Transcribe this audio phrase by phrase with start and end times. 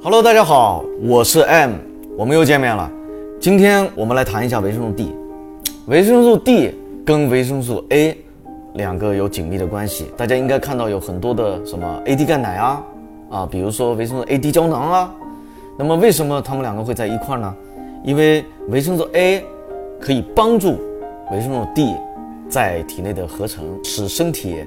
[0.00, 1.72] Hello，大家好，我是 M，
[2.16, 2.88] 我们又见面了。
[3.40, 5.12] 今天我们来谈一下维生素 D。
[5.86, 6.72] 维生素 D
[7.04, 8.16] 跟维生素 A
[8.74, 10.06] 两个有紧密的关系。
[10.16, 12.82] 大家应该看到有很多的什么 AD 钙奶啊，
[13.28, 15.14] 啊，比如说维生素 AD 胶囊啊。
[15.76, 17.52] 那么为什么它们两个会在一块呢？
[18.04, 19.44] 因为维生素 A
[19.98, 20.78] 可以帮助
[21.32, 21.92] 维生素 D
[22.48, 24.64] 在体内的合成，使身体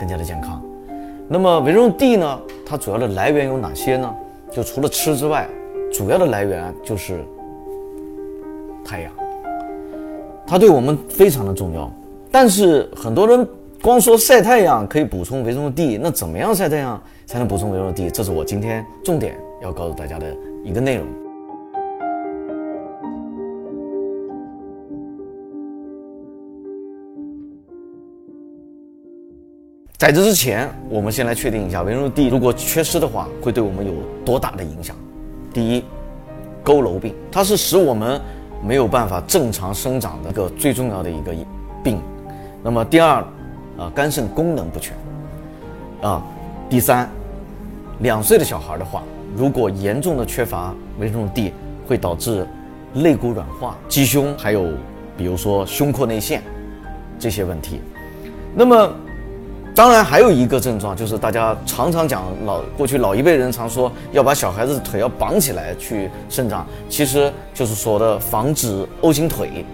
[0.00, 0.62] 更加的健康。
[1.28, 2.40] 那么维生素 D 呢？
[2.64, 4.10] 它主要的来源有哪些呢？
[4.54, 5.48] 就除了吃之外，
[5.92, 7.24] 主要的来源就是
[8.84, 9.12] 太阳。
[10.46, 11.90] 它对我们非常的重要。
[12.30, 13.46] 但是很多人
[13.80, 18.10] 光说晒太阳可以补充维生素 D，那怎么样晒太阳才能补充维生素 D？
[18.10, 21.06] 这是我今天重点要告诉大家的一个内容。
[30.02, 33.92] 在这之前，我们先来确定一下维生素 D 如果缺失的话，会对我们有
[34.24, 34.96] 多大的影响。
[35.54, 35.84] 第一，
[36.64, 38.20] 佝偻病，它是使我们
[38.66, 41.32] 没有办法正常生长的一个最重要的一个
[41.84, 42.00] 病。
[42.64, 43.24] 那么第二，
[43.78, 44.92] 啊，肝肾功能不全。
[46.00, 46.20] 啊，
[46.68, 47.08] 第三，
[48.00, 49.04] 两岁的小孩的话，
[49.36, 51.52] 如果严重的缺乏维生素 D，
[51.86, 52.44] 会导致
[52.94, 54.66] 肋骨软化、鸡胸，还有
[55.16, 56.42] 比如说胸廓内陷
[57.20, 57.80] 这些问题。
[58.52, 58.92] 那么
[59.74, 69.64] 当然，还有一个症状，就是大家常常讲老过去老一辈人常说要把小孩子的腿要绑起来去生长，其实就是说的防止 O 型腿。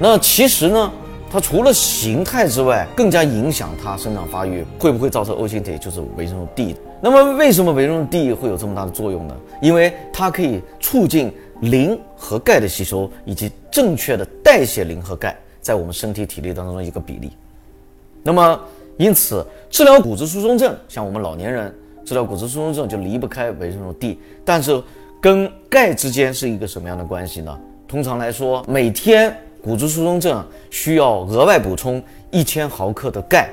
[0.00, 0.90] 那其实呢，
[1.30, 6.74] 它除了形态之外，更加影响它生长发育，会不会造成 O 型腿，就是维生素 D。
[7.00, 9.36] 那么为什么维生素 D 会有这么大的作用呢？
[9.60, 17.30] 因为它可以促进磷和钙的吸收，以及正确的代谢磷和钙在我们身体体内当中的一个比例。
[18.24, 18.60] 那么
[18.96, 24.18] 因此，治疗骨质疏松症，像我们老年人治疗骨质疏松症就离不开维生素 D。
[24.44, 24.82] 但是，
[25.20, 27.58] 跟钙之间是一个什么样的关系呢？
[27.88, 33.48] 通常来说，每天骨质疏松症需要额外补充一千毫克的钙，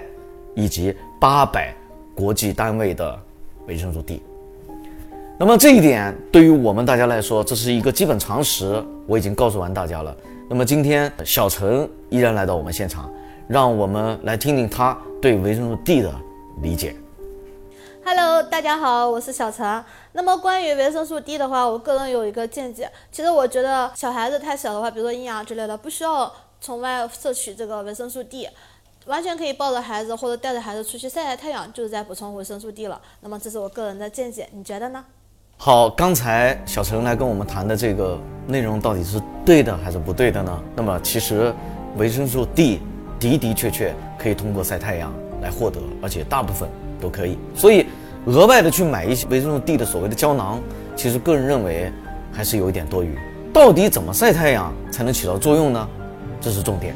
[0.55, 1.73] 以及八百
[2.15, 3.17] 国际单位的
[3.67, 4.21] 维生素 D。
[5.37, 10.15] 那么这一点对于我们大家来说，这是一个基本常识，我已经告诉完大家了。
[10.49, 13.09] 那么今天小陈依然来到我们现场，
[13.47, 14.97] 让我们来听听他。
[15.21, 16.13] 对维生素 D 的
[16.61, 16.95] 理解。
[18.05, 19.83] Hello，大家好，我是小陈。
[20.13, 22.89] 那么关于维生素 D 的话，我个人有一个见解。
[23.11, 26.31] 其实我觉得小孩子太小的话，比如说婴儿之类的，不需要
[26.61, 28.47] 从外摄取这个维生素 D，
[29.07, 33.01] 完全可以抱着孩子或者带着孩子出去晒晒太阳，就是在补充维生素 D 了。
[33.19, 35.03] 那么这是我个人的见解，你觉得呢？
[35.57, 40.63] 好，刚才小陈来跟我们谈的这个内容到底是对的还是不对的呢？
[40.73, 41.53] 那么其实
[41.97, 42.79] 维生素 D。
[43.19, 46.69] 的的确确可以通过晒太阳来获得，而且大部分
[47.01, 47.37] 都可以。
[47.55, 47.85] 所以，
[48.25, 50.59] 额外的去买一些维生素 D 的所谓的胶囊，
[50.95, 51.91] 其实个人认为
[52.31, 53.17] 还是有一点多余。
[53.51, 55.87] 到底怎么晒太阳才能起到作用呢？
[56.39, 56.93] 这是重点。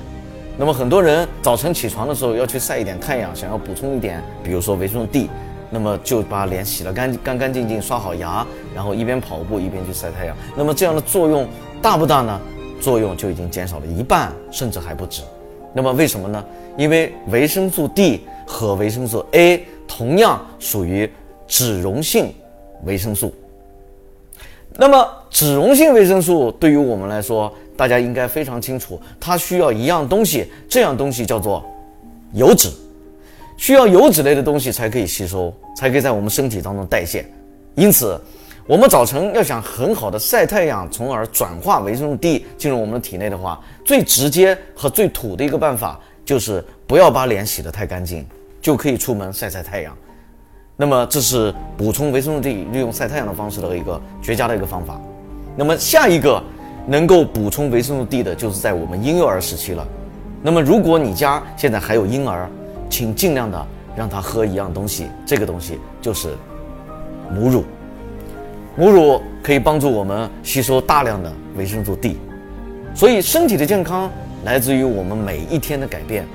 [0.57, 5.29] 那么很多人早晨起床的时候要去晒一点太阳，想要补充一点，比如说维生素 D，
[5.69, 8.45] 那么就把脸洗了干干干净净，刷好牙，
[8.75, 10.37] 然后一边跑步一边去晒太阳。
[10.55, 11.47] 那么这样的作用
[11.81, 12.39] 大不大呢？
[12.79, 15.23] 作用就已经减少了一半，甚至还不止。
[15.73, 16.43] 那么为什么呢？
[16.77, 21.09] 因为维生素 D 和维生素 A 同样属于
[21.47, 22.33] 脂溶性
[22.83, 23.33] 维生素。
[24.75, 31.63] 那么脂溶性维生素对于我们来说，大家应该非常清楚，它需要一样东西，这样东西叫做
[32.33, 32.69] 油脂，
[33.57, 37.25] 需要油脂类的东西才可以吸收，才可以在我们身体当中代谢。
[37.75, 38.19] 因此。
[38.65, 48.25] 我们早晨要想很好的晒太阳，从而转化维生素 D 进入我们的体内的话，最直接和最土的一个办法就是不要把脸洗得太干净，
[48.61, 49.93] 就可以出门晒晒太阳。
[50.77, 54.97] 那么这是补充维生素 D 利用晒太阳的方式的一个绝佳的一个方法。
[55.57, 56.41] 那么下一个
[56.87, 59.85] 能够补充维生素 D 的就是在我们婴幼儿时期了。
[60.41, 62.49] 那么如果你家现在还有婴儿，
[62.89, 66.33] 请尽量的让他喝一样东西，这个东西就是
[67.29, 67.65] 母乳。
[68.75, 72.17] 母乳可以帮助我们吸收大量的维生素 D，
[72.95, 74.09] 所以身体的健康
[74.45, 76.25] 来自于我们每一天的改变。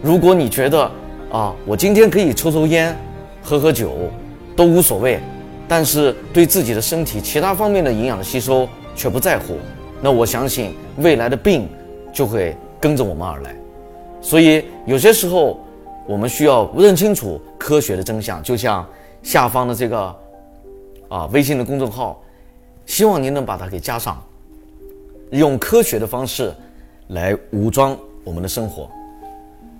[0.00, 0.90] 如果你觉得
[1.30, 2.96] 啊，我今天可以抽抽烟、
[3.42, 3.92] 喝喝酒
[4.56, 5.20] 都无所谓，
[5.68, 8.66] 但是对自己的身体其他方面的营养的吸收
[8.96, 9.58] 却不在乎，
[10.00, 11.68] 那我相信未来的病
[12.10, 13.54] 就会跟着我们而来。
[14.22, 15.60] 所以有些时候
[16.06, 18.82] 我们需要认清楚科学的真相，就像
[19.22, 20.21] 下方的这个。
[21.12, 22.22] 啊，微信的公众号，
[22.86, 24.24] 希望您能把它给加上，
[25.30, 26.50] 用科学的方式
[27.08, 27.94] 来武装
[28.24, 28.88] 我们的生活。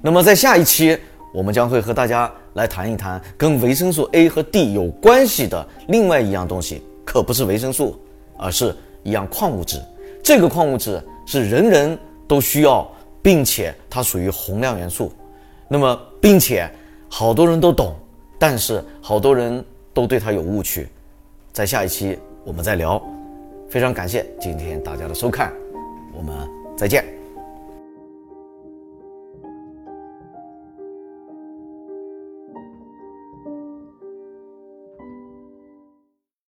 [0.02, 0.98] 那么在下一期，
[1.32, 7.98] 我们将会和大家来谈一谈跟维生素 a 和 d 有关系的另外一样东西，可不是维生素，
[8.36, 9.80] 而是一样矿物质。
[10.22, 11.98] 这个矿物质是人人
[12.28, 12.86] 都需要，
[13.22, 15.10] 并且它属于宏量元素。
[15.66, 16.70] 那么并且
[17.08, 17.96] 好多人都懂，
[18.38, 19.64] 但是好多人
[19.94, 20.86] 都对它有误区。
[21.52, 23.00] 在下一期我们再聊。
[23.68, 25.50] 非常感谢今天大家的收看
[26.12, 26.36] 我们
[26.76, 27.21] 再见。